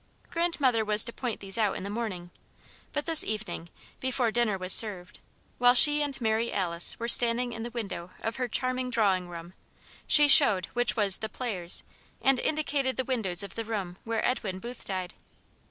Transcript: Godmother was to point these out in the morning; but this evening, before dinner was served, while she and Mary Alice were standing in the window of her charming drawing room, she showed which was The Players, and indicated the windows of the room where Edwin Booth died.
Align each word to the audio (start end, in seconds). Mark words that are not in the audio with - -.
Godmother 0.31 0.83
was 0.83 1.03
to 1.03 1.13
point 1.13 1.41
these 1.41 1.59
out 1.59 1.77
in 1.77 1.83
the 1.83 1.87
morning; 1.91 2.31
but 2.91 3.05
this 3.05 3.23
evening, 3.23 3.69
before 3.99 4.31
dinner 4.31 4.57
was 4.57 4.73
served, 4.73 5.19
while 5.59 5.75
she 5.75 6.01
and 6.01 6.19
Mary 6.19 6.51
Alice 6.51 6.97
were 6.97 7.07
standing 7.07 7.51
in 7.51 7.61
the 7.61 7.69
window 7.69 8.09
of 8.19 8.37
her 8.37 8.47
charming 8.47 8.89
drawing 8.89 9.29
room, 9.29 9.53
she 10.07 10.27
showed 10.27 10.65
which 10.73 10.95
was 10.95 11.19
The 11.19 11.29
Players, 11.29 11.83
and 12.19 12.39
indicated 12.39 12.97
the 12.97 13.05
windows 13.05 13.43
of 13.43 13.53
the 13.53 13.63
room 13.63 13.95
where 14.03 14.25
Edwin 14.25 14.57
Booth 14.57 14.85
died. 14.85 15.13